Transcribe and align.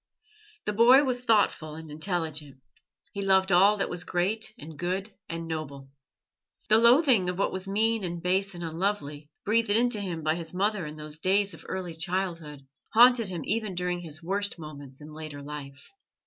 The 0.65 0.73
boy 0.73 1.03
was 1.03 1.21
thoughtful 1.21 1.75
and 1.75 1.91
intelligent; 1.91 2.59
he 3.13 3.21
loved 3.21 3.51
all 3.51 3.77
that 3.77 3.87
was 3.87 4.03
great 4.03 4.51
and 4.57 4.75
good 4.75 5.13
and 5.29 5.47
noble. 5.47 5.91
The 6.69 6.79
loathing 6.79 7.29
of 7.29 7.37
what 7.37 7.51
was 7.53 7.67
mean 7.67 8.03
and 8.03 8.19
base 8.19 8.55
and 8.55 8.63
unlovely, 8.63 9.29
breathed 9.45 9.69
into 9.69 10.01
him 10.01 10.23
by 10.23 10.33
his 10.33 10.55
mother 10.55 10.87
in 10.87 10.95
those 10.95 11.19
days 11.19 11.53
of 11.53 11.65
early 11.69 11.93
childhood, 11.93 12.65
haunted 12.95 13.29
him 13.29 13.43
even 13.45 13.75
during 13.75 13.99
his 13.99 14.23
worst 14.23 14.57
moments 14.57 15.01
in 15.01 15.11
later 15.11 15.43
life. 15.43 15.91